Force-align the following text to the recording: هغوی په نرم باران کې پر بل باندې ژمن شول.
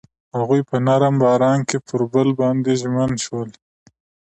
هغوی 0.37 0.61
په 0.69 0.75
نرم 0.85 1.15
باران 1.23 1.59
کې 1.69 1.77
پر 1.87 2.01
بل 2.13 2.27
باندې 2.39 2.71
ژمن 2.81 3.11
شول. 3.23 3.49